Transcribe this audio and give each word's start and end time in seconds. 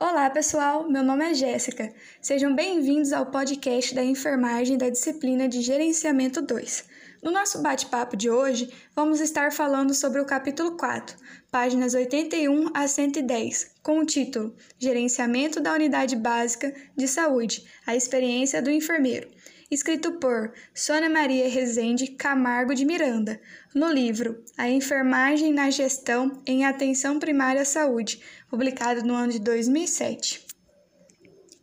Olá, 0.00 0.30
pessoal. 0.30 0.88
Meu 0.88 1.02
nome 1.02 1.28
é 1.28 1.34
Jéssica. 1.34 1.92
Sejam 2.22 2.54
bem-vindos 2.54 3.12
ao 3.12 3.26
podcast 3.26 3.92
da 3.96 4.04
enfermagem 4.04 4.78
da 4.78 4.88
disciplina 4.88 5.48
de 5.48 5.60
Gerenciamento 5.60 6.40
2. 6.40 6.84
No 7.20 7.32
nosso 7.32 7.60
bate-papo 7.60 8.16
de 8.16 8.30
hoje, 8.30 8.72
vamos 8.94 9.18
estar 9.18 9.50
falando 9.50 9.92
sobre 9.92 10.20
o 10.20 10.24
capítulo 10.24 10.76
4, 10.76 11.16
páginas 11.50 11.94
81 11.94 12.70
a 12.74 12.86
110, 12.86 13.72
com 13.82 13.98
o 13.98 14.06
título 14.06 14.54
Gerenciamento 14.78 15.60
da 15.60 15.74
Unidade 15.74 16.14
Básica 16.14 16.72
de 16.96 17.08
Saúde: 17.08 17.64
A 17.84 17.96
Experiência 17.96 18.62
do 18.62 18.70
Enfermeiro 18.70 19.28
escrito 19.70 20.12
por 20.12 20.52
Sônia 20.74 21.10
Maria 21.10 21.48
Rezende 21.48 22.08
Camargo 22.08 22.74
de 22.74 22.84
Miranda, 22.84 23.40
no 23.74 23.92
livro 23.92 24.42
A 24.56 24.68
Enfermagem 24.68 25.52
na 25.52 25.70
Gestão 25.70 26.42
em 26.46 26.64
Atenção 26.64 27.18
Primária 27.18 27.62
à 27.62 27.64
Saúde, 27.64 28.22
publicado 28.48 29.02
no 29.02 29.14
ano 29.14 29.32
de 29.32 29.38
2007. 29.38 30.46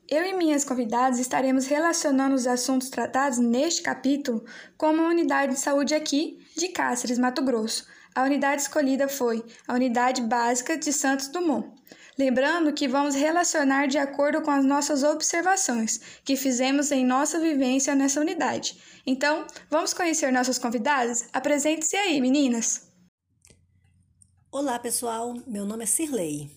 Eu 0.08 0.24
e 0.24 0.34
minhas 0.34 0.64
convidadas 0.64 1.18
estaremos 1.18 1.66
relacionando 1.66 2.36
os 2.36 2.46
assuntos 2.46 2.90
tratados 2.90 3.40
neste 3.40 3.82
capítulo 3.82 4.46
com 4.78 4.92
uma 4.92 5.10
unidade 5.10 5.54
de 5.54 5.60
saúde 5.60 5.96
aqui 5.96 6.38
de 6.56 6.68
Cáceres, 6.68 7.18
Mato 7.18 7.42
Grosso. 7.42 7.88
A 8.14 8.22
unidade 8.22 8.62
escolhida 8.62 9.10
foi 9.10 9.44
a 9.68 9.74
Unidade 9.74 10.22
Básica 10.22 10.78
de 10.78 10.94
Santos 10.94 11.28
Dumont. 11.28 11.70
Lembrando 12.18 12.72
que 12.72 12.88
vamos 12.88 13.14
relacionar 13.14 13.88
de 13.88 13.98
acordo 13.98 14.42
com 14.42 14.50
as 14.50 14.64
nossas 14.64 15.04
observações 15.04 16.22
que 16.24 16.38
fizemos 16.38 16.90
em 16.92 17.06
nossa 17.06 17.40
vivência 17.40 17.94
nessa 17.94 18.22
unidade. 18.22 18.82
Então, 19.06 19.46
vamos 19.70 19.94
conhecer 19.94 20.32
nossas 20.32 20.58
convidadas? 20.58 21.28
Apresente-se 21.34 21.98
aí, 21.98 22.22
meninas! 22.22 22.90
Olá, 24.50 24.80
pessoal. 24.80 25.34
Meu 25.46 25.66
nome 25.66 25.84
é 25.84 25.86
Cirlei. 25.86 26.50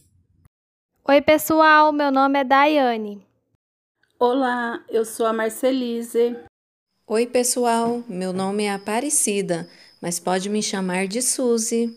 Oi, 1.05 1.21
pessoal. 1.21 1.93
Meu 1.93 2.13
nome 2.13 2.39
é 2.39 2.45
Daiane. 2.45 3.27
Olá, 4.21 4.85
eu 4.89 5.05
sou 5.05 5.27
a 5.27 5.33
Marcelise. 5.33 6.37
Oi, 7.05 7.27
pessoal. 7.27 8.05
Meu 8.09 8.33
nome 8.33 8.65
é 8.65 8.73
Aparecida, 8.73 9.69
mas 10.01 10.21
pode 10.21 10.49
me 10.49 10.63
chamar 10.63 11.09
de 11.09 11.21
Suzy. 11.21 11.97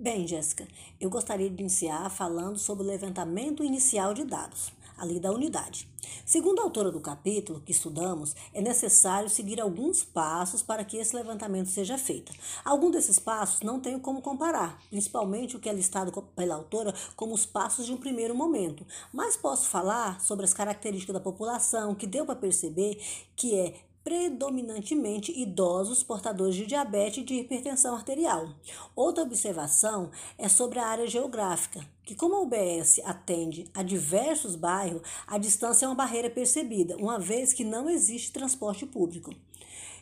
Bem, 0.00 0.28
Jéssica, 0.28 0.64
eu 1.00 1.10
gostaria 1.10 1.50
de 1.50 1.60
iniciar 1.60 2.08
falando 2.08 2.56
sobre 2.56 2.84
o 2.84 2.86
levantamento 2.86 3.64
inicial 3.64 4.14
de 4.14 4.22
dados, 4.22 4.72
ali 4.96 5.18
da 5.18 5.32
unidade. 5.32 5.88
Segundo 6.24 6.60
a 6.60 6.62
autora 6.62 6.92
do 6.92 7.00
capítulo 7.00 7.60
que 7.60 7.72
estudamos, 7.72 8.36
é 8.54 8.60
necessário 8.60 9.28
seguir 9.28 9.60
alguns 9.60 10.04
passos 10.04 10.62
para 10.62 10.84
que 10.84 10.98
esse 10.98 11.16
levantamento 11.16 11.66
seja 11.66 11.98
feito. 11.98 12.32
Alguns 12.64 12.92
desses 12.92 13.18
passos 13.18 13.62
não 13.62 13.80
tenho 13.80 13.98
como 13.98 14.22
comparar, 14.22 14.80
principalmente 14.88 15.56
o 15.56 15.58
que 15.58 15.68
é 15.68 15.72
listado 15.72 16.12
pela 16.36 16.54
autora 16.54 16.94
como 17.16 17.34
os 17.34 17.44
passos 17.44 17.84
de 17.84 17.92
um 17.92 17.96
primeiro 17.96 18.36
momento, 18.36 18.86
mas 19.12 19.36
posso 19.36 19.68
falar 19.68 20.20
sobre 20.20 20.44
as 20.44 20.54
características 20.54 21.14
da 21.14 21.20
população 21.20 21.92
que 21.92 22.06
deu 22.06 22.24
para 22.24 22.36
perceber 22.36 23.02
que 23.34 23.58
é 23.58 23.74
predominantemente 24.08 25.38
idosos 25.38 26.02
portadores 26.02 26.54
de 26.54 26.64
diabetes 26.64 27.18
e 27.18 27.26
de 27.26 27.34
hipertensão 27.34 27.94
arterial. 27.94 28.48
Outra 28.96 29.22
observação 29.22 30.10
é 30.38 30.48
sobre 30.48 30.78
a 30.78 30.86
área 30.86 31.06
geográfica, 31.06 31.86
que 32.04 32.14
como 32.14 32.34
a 32.34 32.40
UBS 32.40 33.02
atende 33.04 33.70
a 33.74 33.82
diversos 33.82 34.56
bairros, 34.56 35.02
a 35.26 35.36
distância 35.36 35.84
é 35.84 35.88
uma 35.90 35.94
barreira 35.94 36.30
percebida, 36.30 36.96
uma 36.96 37.18
vez 37.18 37.52
que 37.52 37.64
não 37.64 37.90
existe 37.90 38.32
transporte 38.32 38.86
público. 38.86 39.30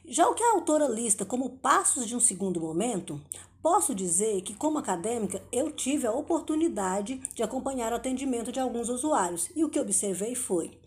Já 0.05 0.29
o 0.29 0.34
que 0.34 0.45
a 0.45 0.53
autora 0.53 0.87
lista 0.87 1.25
como 1.25 1.59
passos 1.59 2.07
de 2.07 2.15
um 2.15 2.21
segundo 2.21 2.61
momento, 2.61 3.21
Posso 3.69 3.97
dizer 3.97 4.42
que, 4.42 4.55
como 4.55 4.78
acadêmica, 4.78 5.42
eu 5.50 5.72
tive 5.72 6.06
a 6.06 6.12
oportunidade 6.12 7.20
de 7.34 7.42
acompanhar 7.42 7.92
o 7.92 7.97
atendimento 7.97 8.53
de 8.53 8.61
alguns 8.61 8.89
usuários 8.89 9.50
e 9.56 9.64
o 9.64 9.69
que 9.69 9.81
observei 9.81 10.36
foi 10.36 10.78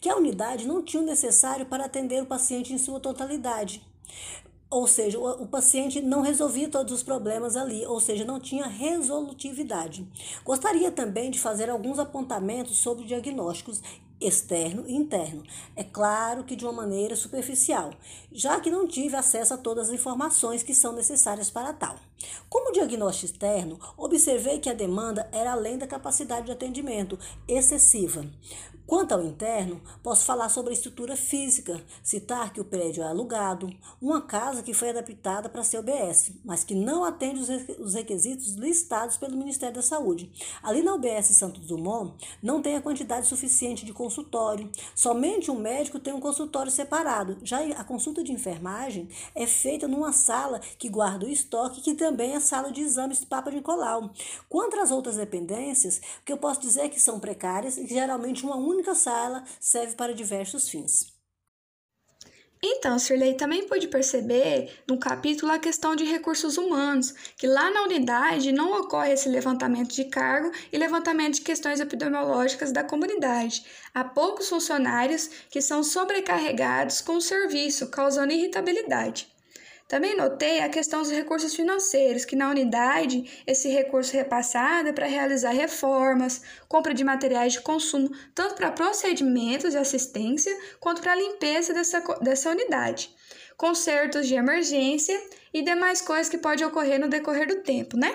que 0.00 0.08
a 0.08 0.14
unidade 0.14 0.64
não 0.64 0.80
tinha 0.80 1.02
o 1.02 1.04
necessário 1.04 1.66
para 1.66 1.86
atender 1.86 2.22
o 2.22 2.26
paciente 2.26 2.72
em 2.72 2.78
sua 2.78 3.00
totalidade. 3.00 3.84
Ou 4.70 4.86
seja, 4.86 5.18
o, 5.18 5.48
paciente 5.48 6.00
não 6.00 6.20
resolvia 6.20 6.68
todos 6.68 6.92
os 6.92 7.02
problemas 7.02 7.56
ali, 7.56 7.84
ou 7.84 7.98
seja, 7.98 8.24
não 8.24 8.38
tinha 8.38 8.68
resolutividade. 8.68 10.06
Gostaria 10.44 10.92
também 10.92 11.32
de 11.32 11.40
fazer 11.40 11.68
alguns 11.68 11.98
apontamentos 11.98 12.76
sobre 12.76 13.04
diagnósticos 13.04 13.82
externo 14.20 14.84
e 14.86 14.94
interno. 14.94 15.42
É 15.76 15.84
claro 15.84 16.44
que 16.44 16.56
de 16.56 16.64
uma 16.64 16.72
maneira 16.72 17.14
superficial, 17.14 17.90
já 18.32 18.60
que 18.60 18.70
não 18.70 18.86
tive 18.86 19.16
acesso 19.16 19.54
a 19.54 19.58
todas 19.58 19.88
as 19.88 19.94
informações 19.94 20.62
que 20.62 20.74
são 20.74 20.92
necessárias 20.92 21.50
para 21.50 21.72
tal. 21.72 21.96
Como 22.48 22.72
diagnóstico 22.72 23.32
externo, 23.32 23.78
observei 23.96 24.58
que 24.58 24.70
a 24.70 24.74
demanda 24.74 25.28
era 25.32 25.52
além 25.52 25.78
da 25.78 25.86
capacidade 25.86 26.46
de 26.46 26.52
atendimento 26.52 27.18
excessiva. 27.46 28.24
Quanto 28.88 29.12
ao 29.12 29.22
interno, 29.22 29.82
posso 30.02 30.24
falar 30.24 30.48
sobre 30.48 30.70
a 30.70 30.72
estrutura 30.72 31.14
física, 31.14 31.78
citar 32.02 32.54
que 32.54 32.60
o 32.60 32.64
prédio 32.64 33.02
é 33.02 33.06
alugado, 33.06 33.70
uma 34.00 34.22
casa 34.22 34.62
que 34.62 34.72
foi 34.72 34.88
adaptada 34.88 35.46
para 35.46 35.62
ser 35.62 35.80
UBS, 35.80 36.32
mas 36.42 36.64
que 36.64 36.74
não 36.74 37.04
atende 37.04 37.38
os 37.78 37.92
requisitos 37.92 38.54
listados 38.54 39.18
pelo 39.18 39.36
Ministério 39.36 39.74
da 39.74 39.82
Saúde. 39.82 40.32
Ali 40.62 40.82
na 40.82 40.94
UBS 40.94 41.36
Santos 41.36 41.66
Dumont, 41.66 42.14
não 42.42 42.62
tem 42.62 42.76
a 42.76 42.80
quantidade 42.80 43.26
suficiente 43.26 43.84
de 43.84 43.92
consultório, 43.92 44.70
somente 44.94 45.50
um 45.50 45.60
médico 45.60 46.00
tem 46.00 46.14
um 46.14 46.20
consultório 46.20 46.72
separado. 46.72 47.36
Já 47.42 47.60
a 47.60 47.84
consulta 47.84 48.24
de 48.24 48.32
enfermagem 48.32 49.10
é 49.34 49.46
feita 49.46 49.86
numa 49.86 50.14
sala 50.14 50.60
que 50.78 50.88
guarda 50.88 51.26
o 51.26 51.30
estoque, 51.30 51.82
que 51.82 51.92
também 51.92 52.17
é 52.26 52.40
sala 52.40 52.70
de 52.70 52.80
exames 52.80 53.20
do 53.20 53.26
Papa 53.26 53.50
Nicolau. 53.50 54.12
Quanto 54.48 54.78
às 54.78 54.90
outras 54.90 55.16
dependências, 55.16 55.98
o 56.20 56.24
que 56.24 56.32
eu 56.32 56.38
posso 56.38 56.60
dizer 56.60 56.82
é 56.82 56.88
que 56.88 57.00
são 57.00 57.20
precárias 57.20 57.76
e 57.76 57.86
geralmente 57.86 58.44
uma 58.44 58.56
única 58.56 58.94
sala 58.94 59.44
serve 59.60 59.94
para 59.94 60.14
diversos 60.14 60.68
fins. 60.68 61.18
Então, 62.62 62.98
Sirley 62.98 63.34
também 63.34 63.68
pôde 63.68 63.86
perceber 63.86 64.82
no 64.86 64.98
capítulo 64.98 65.52
a 65.52 65.60
questão 65.60 65.94
de 65.94 66.04
recursos 66.04 66.56
humanos, 66.58 67.14
que 67.36 67.46
lá 67.46 67.70
na 67.70 67.84
unidade 67.84 68.50
não 68.50 68.80
ocorre 68.80 69.12
esse 69.12 69.28
levantamento 69.28 69.94
de 69.94 70.04
cargo 70.06 70.50
e 70.72 70.76
levantamento 70.76 71.34
de 71.34 71.42
questões 71.42 71.78
epidemiológicas 71.78 72.72
da 72.72 72.82
comunidade. 72.82 73.64
Há 73.94 74.02
poucos 74.02 74.48
funcionários 74.48 75.30
que 75.50 75.62
são 75.62 75.84
sobrecarregados 75.84 77.00
com 77.00 77.16
o 77.16 77.20
serviço, 77.20 77.90
causando 77.90 78.32
irritabilidade. 78.32 79.37
Também 79.88 80.14
notei 80.14 80.60
a 80.60 80.68
questão 80.68 81.00
dos 81.00 81.10
recursos 81.10 81.54
financeiros, 81.54 82.26
que 82.26 82.36
na 82.36 82.50
unidade 82.50 83.42
esse 83.46 83.70
recurso 83.70 84.12
repassado 84.12 84.90
é 84.90 84.92
para 84.92 85.06
realizar 85.06 85.52
reformas, 85.52 86.42
compra 86.68 86.92
de 86.92 87.02
materiais 87.02 87.54
de 87.54 87.62
consumo, 87.62 88.10
tanto 88.34 88.54
para 88.54 88.70
procedimentos 88.70 89.70
de 89.70 89.78
assistência 89.78 90.54
quanto 90.78 91.00
para 91.00 91.12
a 91.12 91.16
limpeza 91.16 91.72
dessa, 91.72 92.00
dessa 92.20 92.50
unidade, 92.50 93.10
consertos 93.56 94.28
de 94.28 94.34
emergência 94.34 95.18
e 95.54 95.62
demais 95.62 96.02
coisas 96.02 96.28
que 96.28 96.36
podem 96.36 96.66
ocorrer 96.66 97.00
no 97.00 97.08
decorrer 97.08 97.48
do 97.48 97.62
tempo, 97.62 97.96
né? 97.96 98.14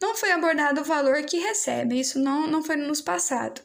Não 0.00 0.16
foi 0.16 0.32
abordado 0.32 0.80
o 0.80 0.84
valor 0.84 1.22
que 1.24 1.38
recebe, 1.38 2.00
isso 2.00 2.18
não, 2.18 2.46
não 2.46 2.62
foi 2.62 2.76
nos 2.76 3.02
passado. 3.02 3.60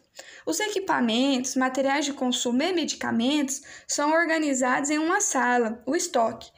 Os 0.46 0.60
equipamentos, 0.60 1.56
materiais 1.56 2.04
de 2.04 2.12
consumo 2.12 2.62
e 2.62 2.74
medicamentos 2.74 3.62
são 3.88 4.12
organizados 4.12 4.90
em 4.90 4.98
uma 4.98 5.22
sala, 5.22 5.82
o 5.86 5.96
estoque, 5.96 6.52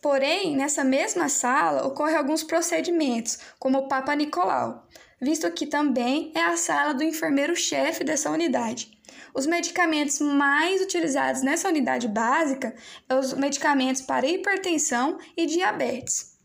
Porém, 0.00 0.56
nessa 0.56 0.84
mesma 0.84 1.28
sala 1.28 1.86
ocorrem 1.86 2.16
alguns 2.16 2.42
procedimentos, 2.44 3.38
como 3.58 3.78
o 3.78 3.88
Papa 3.88 4.14
Nicolau, 4.14 4.86
visto 5.20 5.50
que 5.50 5.66
também 5.66 6.32
é 6.34 6.40
a 6.40 6.56
sala 6.56 6.94
do 6.94 7.02
enfermeiro-chefe 7.02 8.04
dessa 8.04 8.30
unidade. 8.30 8.96
Os 9.34 9.46
medicamentos 9.46 10.20
mais 10.20 10.80
utilizados 10.80 11.42
nessa 11.42 11.68
unidade 11.68 12.06
básica 12.08 12.74
são 13.10 13.18
os 13.18 13.32
medicamentos 13.34 14.02
para 14.02 14.26
hipertensão 14.26 15.18
e 15.36 15.46
diabetes. 15.46 16.38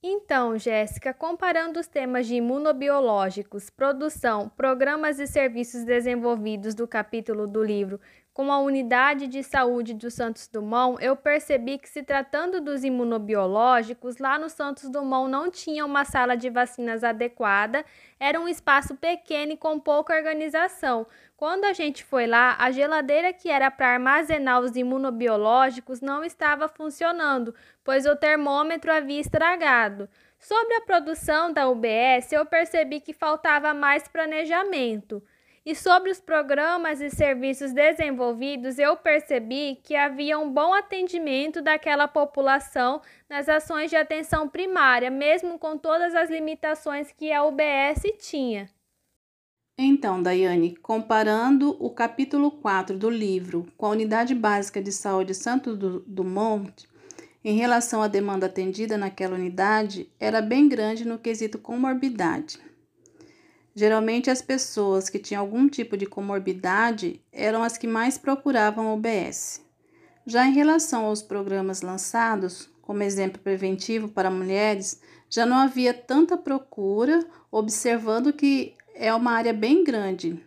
Então, 0.00 0.56
Jéssica, 0.56 1.12
comparando 1.12 1.80
os 1.80 1.88
temas 1.88 2.26
de 2.28 2.36
imunobiológicos, 2.36 3.68
produção, 3.68 4.48
programas 4.48 5.18
e 5.18 5.26
serviços 5.26 5.82
desenvolvidos 5.82 6.72
do 6.72 6.86
capítulo 6.86 7.48
do 7.48 7.64
livro 7.64 8.00
com 8.38 8.52
a 8.52 8.60
unidade 8.60 9.26
de 9.26 9.42
saúde 9.42 9.92
do 9.92 10.08
Santos 10.12 10.46
Dumont, 10.46 11.04
eu 11.04 11.16
percebi 11.16 11.76
que, 11.76 11.88
se 11.88 12.04
tratando 12.04 12.60
dos 12.60 12.84
imunobiológicos, 12.84 14.18
lá 14.18 14.38
no 14.38 14.48
Santos 14.48 14.88
Dumont 14.88 15.28
não 15.28 15.50
tinha 15.50 15.84
uma 15.84 16.04
sala 16.04 16.36
de 16.36 16.48
vacinas 16.48 17.02
adequada, 17.02 17.84
era 18.20 18.40
um 18.40 18.46
espaço 18.46 18.94
pequeno 18.94 19.54
e 19.54 19.56
com 19.56 19.80
pouca 19.80 20.14
organização. 20.14 21.04
Quando 21.36 21.64
a 21.64 21.72
gente 21.72 22.04
foi 22.04 22.28
lá, 22.28 22.54
a 22.60 22.70
geladeira 22.70 23.32
que 23.32 23.50
era 23.50 23.72
para 23.72 23.94
armazenar 23.94 24.60
os 24.60 24.76
imunobiológicos 24.76 26.00
não 26.00 26.22
estava 26.22 26.68
funcionando, 26.68 27.52
pois 27.82 28.06
o 28.06 28.14
termômetro 28.14 28.92
havia 28.92 29.20
estragado. 29.20 30.08
Sobre 30.38 30.76
a 30.76 30.82
produção 30.82 31.52
da 31.52 31.68
UBS, 31.68 32.30
eu 32.30 32.46
percebi 32.46 33.00
que 33.00 33.12
faltava 33.12 33.74
mais 33.74 34.06
planejamento. 34.06 35.20
E 35.68 35.74
sobre 35.74 36.10
os 36.10 36.18
programas 36.18 37.02
e 37.02 37.10
serviços 37.10 37.74
desenvolvidos, 37.74 38.78
eu 38.78 38.96
percebi 38.96 39.78
que 39.84 39.94
havia 39.94 40.38
um 40.38 40.50
bom 40.50 40.72
atendimento 40.72 41.60
daquela 41.60 42.08
população 42.08 43.02
nas 43.28 43.50
ações 43.50 43.90
de 43.90 43.96
atenção 43.96 44.48
primária, 44.48 45.10
mesmo 45.10 45.58
com 45.58 45.76
todas 45.76 46.14
as 46.14 46.30
limitações 46.30 47.12
que 47.12 47.30
a 47.30 47.44
UBS 47.44 48.00
tinha. 48.18 48.70
Então, 49.76 50.22
Daiane, 50.22 50.74
comparando 50.74 51.76
o 51.78 51.90
capítulo 51.90 52.50
4 52.50 52.96
do 52.96 53.10
livro 53.10 53.66
com 53.76 53.84
a 53.84 53.90
Unidade 53.90 54.34
Básica 54.34 54.80
de 54.80 54.90
Saúde 54.90 55.34
Santo 55.34 55.76
Dumont, 55.76 56.88
em 57.44 57.58
relação 57.58 58.00
à 58.00 58.08
demanda 58.08 58.46
atendida 58.46 58.96
naquela 58.96 59.34
unidade, 59.34 60.10
era 60.18 60.40
bem 60.40 60.66
grande 60.66 61.06
no 61.06 61.18
quesito 61.18 61.58
comorbidade. 61.58 62.58
Geralmente, 63.78 64.28
as 64.28 64.42
pessoas 64.42 65.08
que 65.08 65.20
tinham 65.20 65.40
algum 65.40 65.68
tipo 65.68 65.96
de 65.96 66.04
comorbidade 66.04 67.22
eram 67.30 67.62
as 67.62 67.78
que 67.78 67.86
mais 67.86 68.18
procuravam 68.18 68.92
OBS. 68.92 69.64
Já 70.26 70.44
em 70.44 70.52
relação 70.52 71.04
aos 71.04 71.22
programas 71.22 71.80
lançados, 71.80 72.68
como 72.82 73.04
exemplo 73.04 73.40
preventivo 73.40 74.08
para 74.08 74.32
mulheres, 74.32 75.00
já 75.30 75.46
não 75.46 75.58
havia 75.58 75.94
tanta 75.94 76.36
procura, 76.36 77.24
observando 77.52 78.32
que 78.32 78.74
é 78.96 79.14
uma 79.14 79.30
área 79.30 79.52
bem 79.52 79.84
grande. 79.84 80.44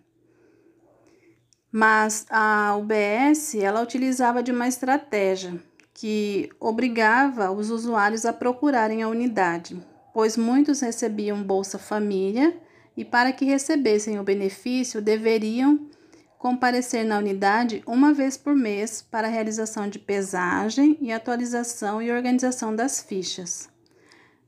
Mas 1.72 2.26
a 2.30 2.76
UBS, 2.76 3.56
ela 3.56 3.82
utilizava 3.82 4.44
de 4.44 4.52
uma 4.52 4.68
estratégia 4.68 5.58
que 5.94 6.50
obrigava 6.60 7.50
os 7.50 7.70
usuários 7.70 8.26
a 8.26 8.34
procurarem 8.34 9.02
a 9.02 9.08
unidade, 9.08 9.82
pois 10.14 10.36
muitos 10.36 10.82
recebiam 10.82 11.42
Bolsa 11.42 11.80
Família 11.80 12.60
e 12.96 13.06
para 13.06 13.32
que 13.32 13.46
recebessem 13.46 14.20
o 14.20 14.24
benefício 14.24 15.02
deveriam 15.02 15.90
comparecer 16.38 17.06
na 17.06 17.20
unidade 17.20 17.84
uma 17.86 18.14
vez 18.14 18.36
por 18.36 18.56
mês 18.56 19.02
para 19.02 19.28
a 19.28 19.30
realização 19.30 19.88
de 19.88 20.00
pesagem 20.00 20.98
e 21.00 21.12
atualização 21.12 22.02
e 22.02 22.12
organização 22.12 22.76
das 22.76 23.02
fichas. 23.02 23.70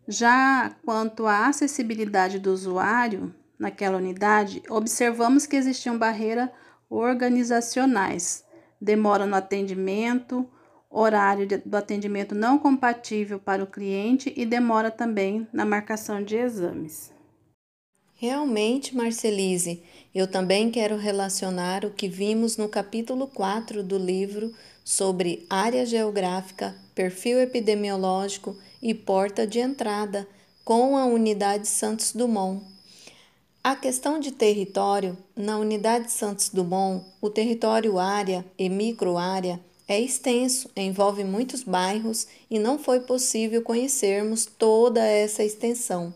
Já 0.07 0.75
quanto 0.83 1.27
à 1.27 1.47
acessibilidade 1.47 2.39
do 2.39 2.51
usuário 2.51 3.33
naquela 3.57 3.97
unidade, 3.97 4.61
observamos 4.69 5.45
que 5.45 5.55
existiam 5.55 5.97
barreiras 5.97 6.49
organizacionais, 6.89 8.43
demora 8.81 9.25
no 9.25 9.35
atendimento, 9.35 10.49
horário 10.89 11.47
do 11.65 11.77
atendimento 11.77 12.35
não 12.35 12.59
compatível 12.59 13.39
para 13.39 13.63
o 13.63 13.67
cliente 13.67 14.33
e 14.35 14.45
demora 14.45 14.91
também 14.91 15.47
na 15.53 15.65
marcação 15.65 16.23
de 16.23 16.35
exames. 16.35 17.13
Realmente, 18.23 18.95
Marcelise, 18.95 19.83
eu 20.15 20.25
também 20.25 20.71
quero 20.71 20.95
relacionar 20.95 21.83
o 21.83 21.89
que 21.89 22.07
vimos 22.07 22.55
no 22.55 22.69
capítulo 22.69 23.27
4 23.27 23.83
do 23.83 23.97
livro 23.97 24.53
sobre 24.81 25.45
área 25.49 25.85
geográfica, 25.85 26.73
perfil 26.95 27.41
epidemiológico 27.41 28.55
e 28.81 28.93
porta 28.93 29.45
de 29.45 29.59
entrada 29.59 30.25
com 30.63 30.95
a 30.95 31.03
unidade 31.03 31.67
Santos 31.67 32.13
Dumont. 32.13 32.65
A 33.61 33.75
questão 33.75 34.21
de 34.21 34.31
território, 34.31 35.17
na 35.35 35.57
unidade 35.57 36.09
Santos 36.09 36.47
Dumont, 36.47 37.05
o 37.19 37.29
território 37.29 37.99
área 37.99 38.45
e 38.57 38.69
microárea 38.69 39.59
é 39.85 39.99
extenso, 39.99 40.71
envolve 40.77 41.25
muitos 41.25 41.61
bairros 41.61 42.25
e 42.49 42.57
não 42.57 42.79
foi 42.79 43.01
possível 43.01 43.61
conhecermos 43.61 44.45
toda 44.45 45.05
essa 45.05 45.43
extensão, 45.43 46.13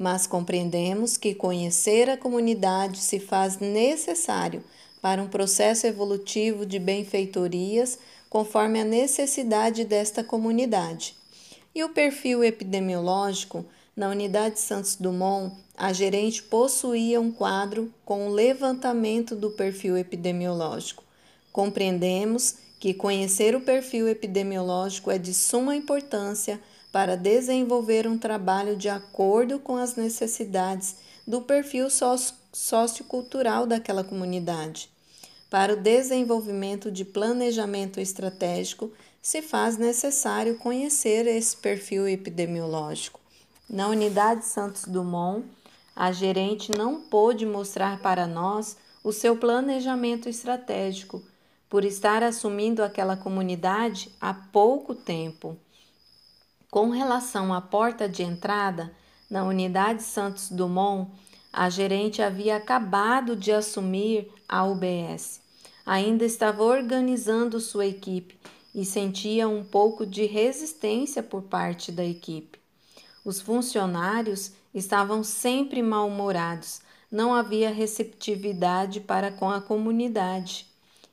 mas 0.00 0.26
compreendemos 0.26 1.18
que 1.18 1.34
conhecer 1.34 2.08
a 2.08 2.16
comunidade 2.16 3.00
se 3.00 3.20
faz 3.20 3.58
necessário 3.58 4.64
para 5.02 5.22
um 5.22 5.28
processo 5.28 5.86
evolutivo 5.86 6.64
de 6.64 6.78
benfeitorias 6.78 7.98
conforme 8.30 8.80
a 8.80 8.84
necessidade 8.84 9.84
desta 9.84 10.24
comunidade. 10.24 11.14
E 11.74 11.84
o 11.84 11.90
perfil 11.90 12.42
epidemiológico, 12.42 13.62
na 13.94 14.08
unidade 14.08 14.58
Santos 14.58 14.96
Dumont, 14.96 15.54
a 15.76 15.92
gerente 15.92 16.42
possuía 16.44 17.20
um 17.20 17.30
quadro 17.30 17.92
com 18.02 18.26
o 18.26 18.32
levantamento 18.32 19.36
do 19.36 19.50
perfil 19.50 19.98
epidemiológico. 19.98 21.04
Compreendemos 21.52 22.54
que 22.78 22.94
conhecer 22.94 23.54
o 23.54 23.60
perfil 23.60 24.08
epidemiológico 24.08 25.10
é 25.10 25.18
de 25.18 25.34
suma 25.34 25.76
importância 25.76 26.58
para 26.92 27.16
desenvolver 27.16 28.06
um 28.06 28.18
trabalho 28.18 28.76
de 28.76 28.88
acordo 28.88 29.58
com 29.58 29.76
as 29.76 29.96
necessidades 29.96 30.96
do 31.26 31.40
perfil 31.40 31.88
sociocultural 32.52 33.66
daquela 33.66 34.02
comunidade. 34.02 34.90
Para 35.48 35.74
o 35.74 35.76
desenvolvimento 35.76 36.90
de 36.90 37.04
planejamento 37.04 38.00
estratégico, 38.00 38.92
se 39.22 39.42
faz 39.42 39.76
necessário 39.76 40.56
conhecer 40.56 41.26
esse 41.26 41.56
perfil 41.56 42.08
epidemiológico. 42.08 43.20
Na 43.68 43.88
unidade 43.88 44.44
Santos 44.44 44.84
Dumont, 44.84 45.44
a 45.94 46.12
gerente 46.12 46.72
não 46.72 47.00
pôde 47.00 47.44
mostrar 47.44 48.00
para 48.00 48.26
nós 48.26 48.76
o 49.04 49.12
seu 49.12 49.36
planejamento 49.36 50.28
estratégico, 50.28 51.22
por 51.68 51.84
estar 51.84 52.22
assumindo 52.22 52.82
aquela 52.82 53.16
comunidade 53.16 54.10
há 54.20 54.34
pouco 54.34 54.94
tempo. 54.94 55.56
Com 56.70 56.90
relação 56.90 57.52
à 57.52 57.60
porta 57.60 58.08
de 58.08 58.22
entrada, 58.22 58.92
na 59.28 59.42
unidade 59.42 60.04
Santos 60.04 60.48
Dumont, 60.48 61.10
a 61.52 61.68
gerente 61.68 62.22
havia 62.22 62.54
acabado 62.56 63.34
de 63.34 63.50
assumir 63.50 64.32
a 64.48 64.64
UBS. 64.64 65.40
Ainda 65.84 66.24
estava 66.24 66.62
organizando 66.62 67.58
sua 67.58 67.86
equipe 67.86 68.38
e 68.72 68.84
sentia 68.84 69.48
um 69.48 69.64
pouco 69.64 70.06
de 70.06 70.26
resistência 70.26 71.24
por 71.24 71.42
parte 71.42 71.90
da 71.90 72.04
equipe. 72.04 72.60
Os 73.24 73.40
funcionários 73.40 74.52
estavam 74.72 75.24
sempre 75.24 75.82
mal-humorados, 75.82 76.82
não 77.10 77.34
havia 77.34 77.70
receptividade 77.70 79.00
para 79.00 79.32
com 79.32 79.50
a 79.50 79.60
comunidade 79.60 80.69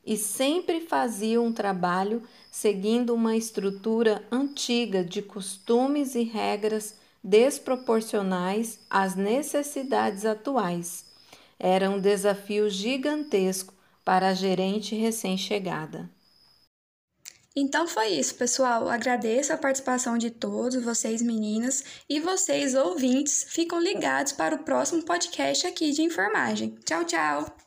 e 0.07 0.15
sempre 0.15 0.80
faziam 0.80 1.45
um 1.45 1.54
trabalho 1.54 2.24
seguindo 2.50 3.13
uma 3.13 3.36
estrutura 3.36 4.25
antiga 4.31 5.04
de 5.04 5.21
costumes 5.21 6.15
e 6.15 6.24
regras 6.24 6.95
desproporcionais 7.21 8.80
às 8.89 9.15
necessidades 9.15 10.25
atuais. 10.25 11.06
Era 11.59 11.89
um 11.89 12.00
desafio 12.00 12.69
gigantesco 12.69 13.74
para 14.06 14.30
a 14.30 14.33
gerente 14.33 14.95
recém-chegada. 14.95 16.10
Então 17.53 17.88
foi 17.88 18.10
isso, 18.10 18.36
pessoal. 18.36 18.88
Agradeço 18.88 19.51
a 19.51 19.57
participação 19.57 20.18
de 20.18 20.30
todos 20.30 20.81
vocês, 20.81 21.21
meninas, 21.21 21.83
e 22.07 22.19
vocês, 22.19 22.75
ouvintes, 22.75 23.45
ficam 23.50 23.81
ligados 23.81 24.31
para 24.31 24.55
o 24.55 24.63
próximo 24.63 25.03
podcast 25.03 25.65
aqui 25.65 25.91
de 25.91 26.03
enfermagem. 26.03 26.77
Tchau, 26.86 27.03
tchau! 27.03 27.66